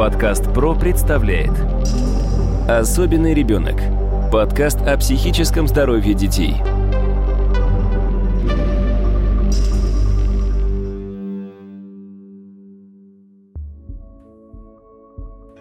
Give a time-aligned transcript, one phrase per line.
[0.00, 1.50] Подкаст ПРО представляет
[2.66, 3.82] Особенный ребенок.
[4.32, 6.54] Подкаст о психическом здоровье детей.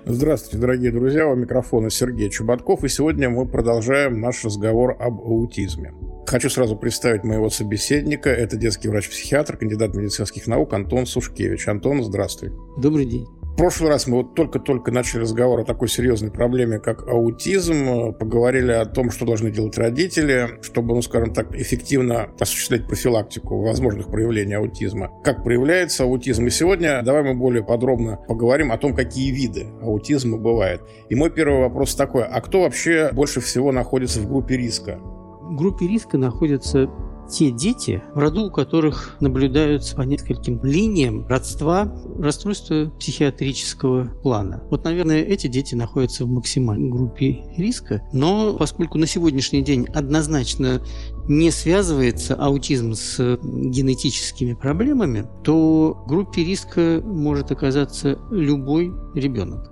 [0.05, 5.93] Здравствуйте, дорогие друзья, у микрофона Сергей Чубатков, и сегодня мы продолжаем наш разговор об аутизме.
[6.25, 8.29] Хочу сразу представить моего собеседника.
[8.29, 11.67] Это детский врач-психиатр, кандидат медицинских наук Антон Сушкевич.
[11.67, 12.53] Антон, здравствуй.
[12.77, 13.27] Добрый день.
[13.59, 18.13] Прошлый раз мы вот только-только начали разговор о такой серьезной проблеме, как аутизм.
[18.13, 24.07] Поговорили о том, что должны делать родители, чтобы, ну, скажем так, эффективно осуществлять профилактику возможных
[24.07, 25.11] проявлений аутизма.
[25.25, 26.47] Как проявляется аутизм.
[26.47, 30.81] И сегодня давай мы более подробно поговорим о том, какие виды аутизма бывают.
[31.09, 32.23] И мой первый вопрос такой.
[32.23, 34.99] А кто вообще больше всего находится в группе риска?
[35.01, 36.89] В группе риска находятся
[37.29, 44.63] те дети, в роду у которых наблюдаются по нескольким линиям родства расстройства психиатрического плана.
[44.69, 50.81] Вот, наверное, эти дети находятся в максимальной группе риска, но поскольку на сегодняшний день однозначно
[51.27, 59.68] не связывается аутизм с генетическими проблемами, то в группе риска может оказаться любой ребенок.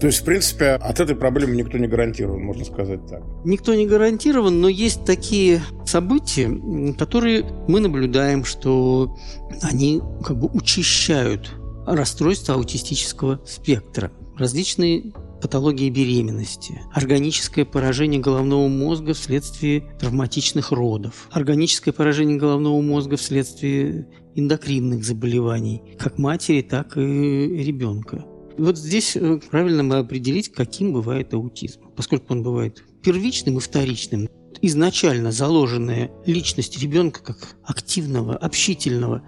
[0.00, 3.22] То есть, в принципе, от этой проблемы никто не гарантирован, можно сказать так.
[3.44, 6.50] Никто не гарантирован, но есть такие события,
[6.98, 9.14] которые мы наблюдаем, что
[9.62, 11.54] они как бы учащают
[11.86, 14.10] расстройство аутистического спектра.
[14.38, 15.12] Различные
[15.42, 25.04] патологии беременности, органическое поражение головного мозга вследствие травматичных родов, органическое поражение головного мозга вследствие эндокринных
[25.04, 28.24] заболеваний, как матери, так и ребенка.
[28.58, 34.28] Вот здесь э, правильно мы определить, каким бывает аутизм, поскольку он бывает первичным и вторичным.
[34.62, 39.22] Изначально заложенная личность ребенка как активного, общительного,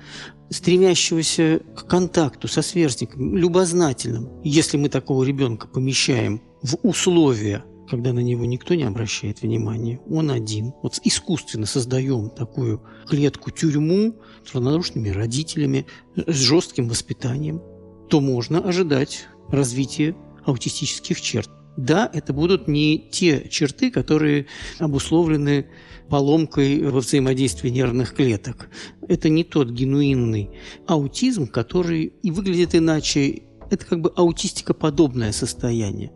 [0.50, 4.28] стремящегося к контакту со сверстником, любознательным.
[4.44, 10.30] Если мы такого ребенка помещаем в условия когда на него никто не обращает внимания, он
[10.30, 10.72] один.
[10.82, 14.16] Вот искусственно создаем такую клетку-тюрьму
[14.46, 15.84] с равнодушными родителями,
[16.16, 17.60] с жестким воспитанием
[18.08, 20.14] то можно ожидать развития
[20.44, 21.50] аутистических черт.
[21.76, 24.46] Да, это будут не те черты, которые
[24.78, 25.68] обусловлены
[26.10, 28.68] поломкой во взаимодействии нервных клеток.
[29.08, 30.50] Это не тот генуинный
[30.86, 33.44] аутизм, который и выглядит иначе.
[33.70, 36.12] Это как бы аутистикоподобное состояние.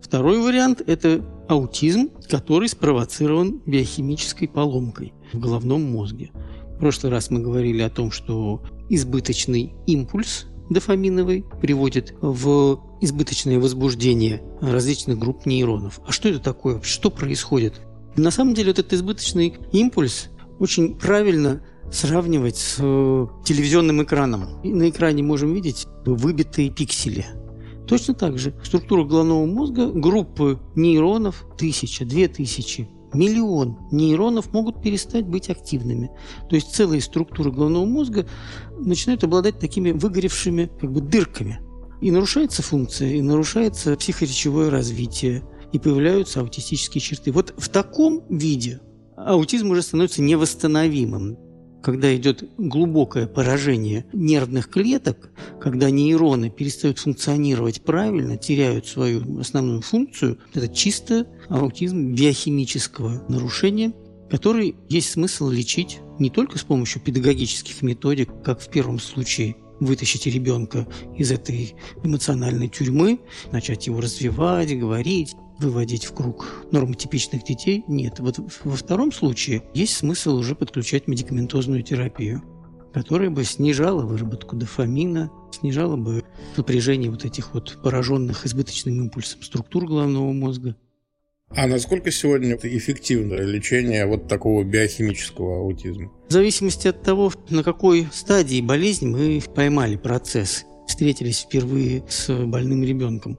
[0.00, 6.30] Второй вариант– это аутизм, который спровоцирован биохимической поломкой в головном мозге.
[6.76, 14.42] В прошлый раз мы говорили о том, что избыточный импульс дофаминовый приводит в избыточное возбуждение
[14.60, 16.00] различных групп нейронов.
[16.06, 16.80] А что это такое?
[16.80, 17.80] Что происходит?
[18.16, 20.28] На самом деле этот избыточный импульс
[20.58, 24.60] очень правильно сравнивать с э, телевизионным экраном.
[24.62, 27.26] И на экране можем видеть выбитые пиксели.
[27.88, 35.26] Точно так же структура головного мозга, группы нейронов, тысяча, две тысячи, миллион нейронов могут перестать
[35.26, 36.10] быть активными.
[36.48, 38.26] То есть целые структуры головного мозга
[38.78, 41.60] начинают обладать такими выгоревшими как бы дырками.
[42.00, 47.30] И нарушается функция, и нарушается психоречевое развитие, и появляются аутистические черты.
[47.30, 48.80] Вот в таком виде
[49.16, 51.36] аутизм уже становится невосстановимым
[51.82, 60.38] когда идет глубокое поражение нервных клеток, когда нейроны перестают функционировать правильно, теряют свою основную функцию,
[60.54, 63.92] это чисто аутизм биохимического нарушения,
[64.30, 70.26] который есть смысл лечить не только с помощью педагогических методик, как в первом случае вытащить
[70.26, 71.74] ребенка из этой
[72.04, 77.84] эмоциональной тюрьмы, начать его развивать, говорить, выводить в круг нормотипичных детей.
[77.88, 78.20] Нет.
[78.20, 82.42] Вот во втором случае есть смысл уже подключать медикаментозную терапию,
[82.92, 86.24] которая бы снижала выработку дофамина, снижала бы
[86.56, 90.76] напряжение вот этих вот пораженных избыточным импульсом структур головного мозга.
[91.56, 96.12] А насколько сегодня это эффективное лечение вот такого биохимического аутизма?
[96.28, 102.84] В зависимости от того, на какой стадии болезни мы поймали процесс, встретились впервые с больным
[102.84, 103.36] ребенком.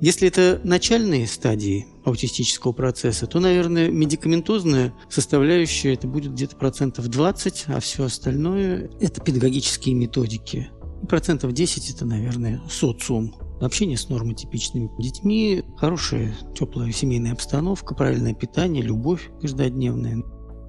[0.00, 7.64] Если это начальные стадии аутистического процесса, то, наверное, медикаментозная составляющая это будет где-то процентов 20,
[7.66, 10.70] а все остальное– это педагогические методики.
[11.08, 13.34] Процентов 10– это, наверное, социум.
[13.60, 20.22] Общение с нормотипичными детьми, хорошая теплая семейная обстановка, правильное питание, любовь каждодневная.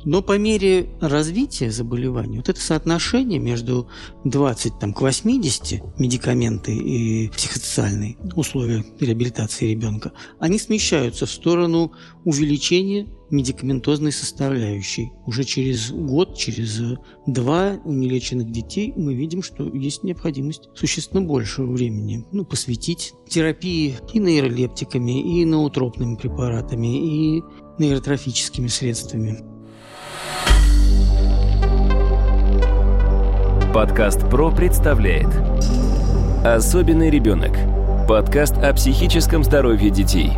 [0.05, 3.89] Но по мере развития заболевания, вот это соотношение между
[4.23, 11.91] 20 там, к 80 медикаменты и психосоциальные условия реабилитации ребенка, они смещаются в сторону
[12.23, 15.11] увеличения медикаментозной составляющей.
[15.25, 16.81] Уже через год, через
[17.27, 23.97] два у нелеченных детей мы видим, что есть необходимость существенно большего времени ну, посвятить терапии
[24.13, 27.43] и нейролептиками, и ноутропными препаратами, и
[27.77, 29.48] нейротрофическими средствами.
[33.73, 35.27] Подкаст ПРО представляет
[36.43, 37.51] Особенный ребенок.
[38.07, 40.31] Подкаст о психическом здоровье детей.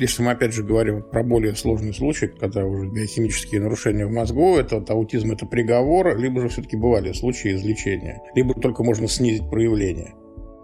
[0.00, 4.56] Если мы опять же говорим про более сложный случай, когда уже биохимические нарушения в мозгу,
[4.56, 10.14] это аутизм это приговор, либо же все-таки бывали случаи излечения, либо только можно снизить проявление.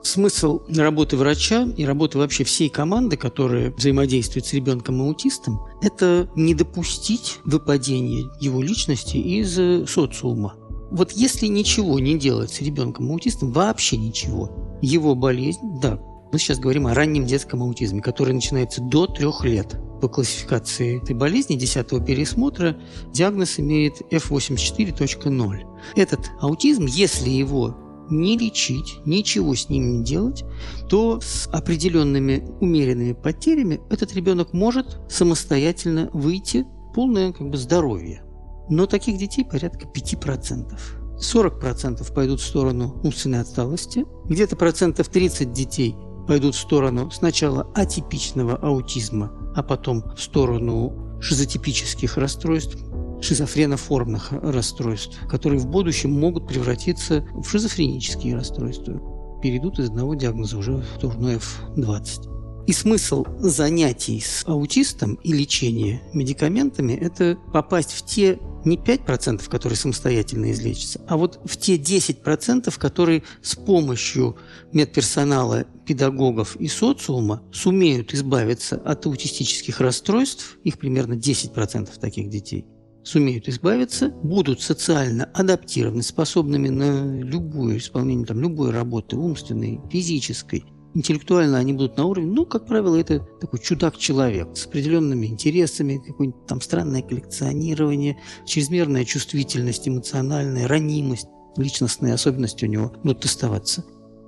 [0.04, 7.38] Смысл работы врача и работы вообще всей команды, которая взаимодействует с ребенком-аутистом, это не допустить
[7.46, 10.56] выпадения его личности из э, социума.
[10.90, 15.98] Вот если ничего не делать с ребенком-аутистом, вообще ничего, его болезнь, да,
[16.30, 19.80] мы сейчас говорим о раннем детском аутизме, который начинается до трех лет.
[20.02, 22.76] По классификации этой болезни 10 пересмотра
[23.10, 25.62] диагноз имеет F84.0.
[25.96, 27.74] Этот аутизм, если его
[28.10, 30.44] не лечить, ничего с ним не делать,
[30.88, 38.22] то с определенными умеренными потерями этот ребенок может самостоятельно выйти полное как бы, здоровье.
[38.68, 40.78] Но таких детей порядка 5%.
[41.18, 45.94] 40% пойдут в сторону умственной отсталости, где-то процентов 30 детей
[46.26, 52.78] пойдут в сторону сначала атипичного аутизма, а потом в сторону шизотипических расстройств,
[53.24, 59.00] шизофреноформных расстройств, которые в будущем могут превратиться в шизофренические расстройства.
[59.42, 62.66] Перейдут из одного диагноза уже в сторону F20.
[62.66, 69.76] И смысл занятий с аутистом и лечения медикаментами– это попасть в те не 5%, которые
[69.76, 74.36] самостоятельно излечатся, а вот в те 10%, которые с помощью
[74.72, 82.64] медперсонала, педагогов и социума сумеют избавиться от аутистических расстройств, их примерно 10% таких детей,
[83.04, 90.64] сумеют избавиться, будут социально адаптированы, способными на любое исполнение там, любой работы, умственной, физической.
[90.94, 96.46] Интеллектуально они будут на уровне, ну, как правило, это такой чудак-человек с определенными интересами, какое-нибудь
[96.46, 98.16] там странное коллекционирование,
[98.46, 101.26] чрезмерная чувствительность, эмоциональная ранимость,
[101.56, 103.84] личностные особенности у него будут оставаться.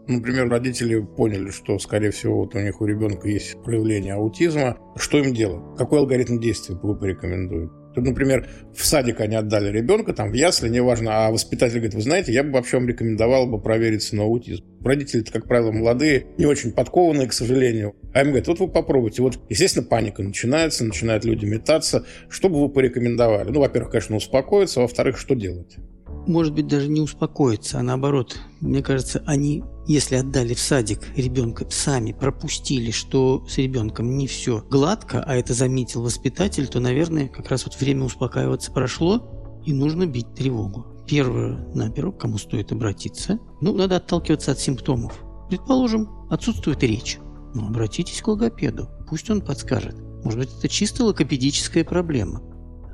[0.08, 4.76] Например, родители поняли, что, скорее всего, вот у них у ребенка есть проявление аутизма.
[4.96, 5.76] Что им делать?
[5.76, 7.72] Какой алгоритм действий вы порекомендуете?
[8.00, 12.32] Например, в садик они отдали ребенка, там, в ясли, неважно, а воспитатель говорит, вы знаете,
[12.32, 14.64] я бы вообще вам рекомендовал бы провериться на аутизм.
[14.82, 17.94] родители как правило, молодые, не очень подкованные, к сожалению.
[18.12, 19.22] А им говорят, вот вы попробуйте.
[19.22, 22.04] Вот, естественно, паника начинается, начинают люди метаться.
[22.28, 23.50] Что бы вы порекомендовали?
[23.50, 25.76] Ну, во-первых, конечно, успокоиться, во-вторых, что делать?
[26.26, 31.66] может быть, даже не успокоиться, а наоборот, мне кажется, они, если отдали в садик ребенка,
[31.70, 37.48] сами пропустили, что с ребенком не все гладко, а это заметил воспитатель, то, наверное, как
[37.50, 40.86] раз вот время успокаиваться прошло, и нужно бить тревогу.
[41.06, 45.20] Первое, наперво, кому стоит обратиться, ну, надо отталкиваться от симптомов.
[45.48, 47.18] Предположим, отсутствует речь.
[47.54, 49.96] Ну, обратитесь к логопеду, пусть он подскажет.
[50.24, 52.42] Может быть, это чисто логопедическая проблема.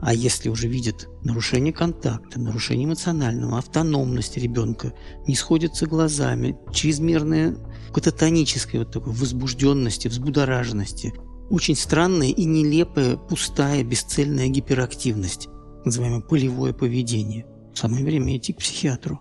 [0.02, 4.92] А если уже видят нарушение контакта, нарушение эмоционального, автономности ребенка,
[5.28, 7.56] не сходятся глазами, чрезмерная
[7.94, 11.14] кататоническая вот такой возбужденности, взбудораженности,
[11.50, 15.48] очень странная и нелепая, пустая, бесцельная гиперактивность,
[15.84, 17.46] называемое полевое поведение.
[17.72, 19.20] Самое время идти к психиатру.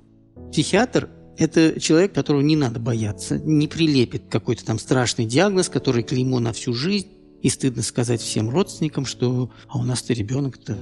[0.52, 6.40] Психиатр– это человек, которого не надо бояться, не прилепит какой-то там страшный диагноз, который клеймо
[6.40, 7.10] на всю жизнь,
[7.42, 10.78] и стыдно сказать всем родственникам, что «а у нас-то ребенок-то».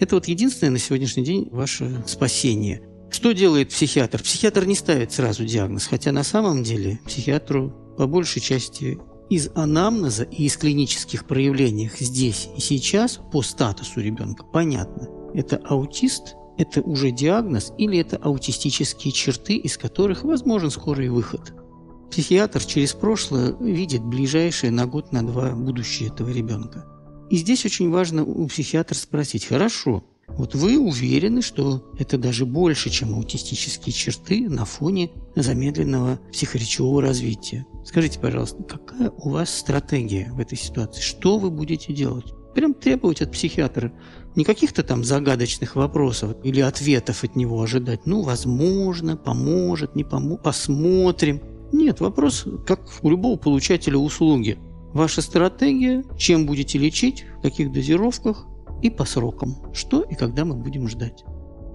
[0.00, 2.82] Это вот единственное на сегодняшний день ваше спасение.
[3.10, 4.22] Что делает психиатр?
[4.22, 8.98] Психиатр не ставит сразу диагноз, хотя на самом деле психиатру по большей части
[9.30, 15.08] из анамнеза и из клинических проявлений здесь и сейчас по статусу ребенка понятно.
[15.32, 21.54] Это аутист, это уже диагноз или это аутистические черты, из которых возможен скорый выход–
[22.10, 26.86] Психиатр через прошлое видит ближайшее на год, на два будущее этого ребенка.
[27.30, 32.90] И здесь очень важно у психиатра спросить, хорошо, вот вы уверены, что это даже больше,
[32.90, 37.66] чем аутистические черты на фоне замедленного психоречевого развития.
[37.84, 41.00] Скажите, пожалуйста, какая у вас стратегия в этой ситуации?
[41.00, 42.32] Что вы будете делать?
[42.54, 43.92] Прям требовать от психиатра
[44.36, 48.06] не каких-то там загадочных вопросов или ответов от него ожидать.
[48.06, 51.40] Ну, возможно, поможет, не поможет, посмотрим.
[51.84, 54.56] Нет, вопрос, как у любого получателя услуги.
[54.94, 58.46] Ваша стратегия, чем будете лечить, в каких дозировках
[58.80, 59.56] и по срокам.
[59.74, 61.24] Что и когда мы будем ждать.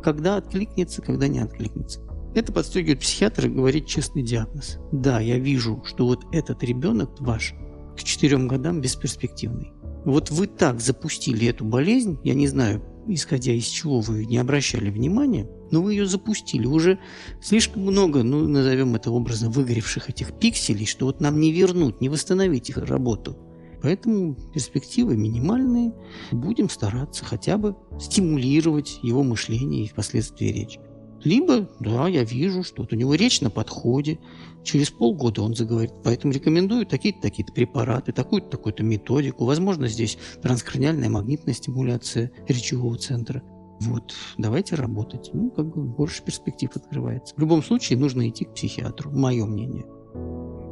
[0.01, 2.01] Когда откликнется, когда не откликнется.
[2.33, 4.79] Это подстегивает психиатра говорить честный диагноз.
[4.91, 7.53] Да, я вижу, что вот этот ребенок ваш
[7.95, 9.73] к четырем годам бесперспективный.
[10.05, 14.89] Вот вы так запустили эту болезнь, я не знаю, исходя из чего вы не обращали
[14.89, 16.65] внимания, но вы ее запустили.
[16.65, 16.99] Уже
[17.41, 22.09] слишком много, ну, назовем это образом, выгоревших этих пикселей, что вот нам не вернуть, не
[22.09, 23.37] восстановить их работу.
[23.81, 25.93] Поэтому перспективы минимальные.
[26.31, 30.79] Будем стараться хотя бы стимулировать его мышление и впоследствии речь.
[31.23, 34.19] Либо, да, я вижу, что вот у него речь на подходе,
[34.63, 35.91] через полгода он заговорит.
[36.03, 39.45] Поэтому рекомендую такие-то, такие-то препараты, такую-то, такую-то методику.
[39.45, 43.43] Возможно, здесь транскраниальная магнитная стимуляция речевого центра.
[43.81, 45.29] Вот, давайте работать.
[45.33, 47.33] Ну, как бы больше перспектив открывается.
[47.35, 49.85] В любом случае, нужно идти к психиатру, мое мнение.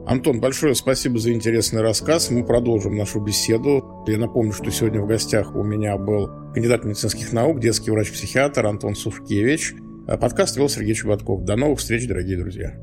[0.07, 2.31] Антон, большое спасибо за интересный рассказ.
[2.31, 4.05] Мы продолжим нашу беседу.
[4.07, 8.95] Я напомню, что сегодня в гостях у меня был кандидат медицинских наук, детский врач-психиатр Антон
[8.95, 9.75] Сушкевич.
[10.07, 11.43] А подкаст вел Сергей Чеботков.
[11.43, 12.77] До новых встреч, дорогие друзья.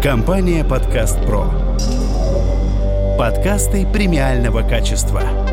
[0.00, 1.50] Компания «Подкаст Про».
[3.18, 5.47] Подкасты премиального качества.